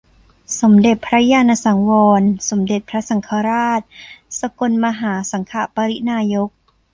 [0.61, 3.81] สมเด็จพระญาณสังวร สมเด็จพระสังฆราช
[4.39, 6.49] สกลมหาสังฆปริณานายก